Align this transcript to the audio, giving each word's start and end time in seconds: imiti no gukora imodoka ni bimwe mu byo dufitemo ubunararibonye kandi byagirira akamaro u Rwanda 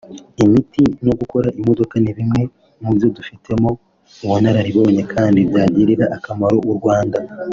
imiti 0.43 0.83
no 1.05 1.13
gukora 1.19 1.47
imodoka 1.59 1.95
ni 2.03 2.11
bimwe 2.17 2.41
mu 2.81 2.89
byo 2.95 3.07
dufitemo 3.15 3.69
ubunararibonye 4.23 5.03
kandi 5.13 5.39
byagirira 5.49 6.05
akamaro 6.17 6.57
u 6.71 6.73
Rwanda 6.79 7.17